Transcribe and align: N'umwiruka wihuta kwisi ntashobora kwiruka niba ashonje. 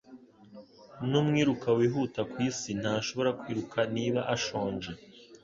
N'umwiruka 1.09 1.67
wihuta 1.77 2.21
kwisi 2.31 2.69
ntashobora 2.81 3.29
kwiruka 3.39 3.79
niba 3.95 4.21
ashonje. 4.35 4.91